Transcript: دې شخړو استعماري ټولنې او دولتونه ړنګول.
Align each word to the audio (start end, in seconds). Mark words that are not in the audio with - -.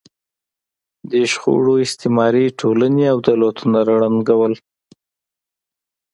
دې 1.09 1.23
شخړو 1.31 1.73
استعماري 1.85 2.45
ټولنې 2.59 3.03
او 3.11 3.17
دولتونه 3.29 3.77
ړنګول. 3.87 4.53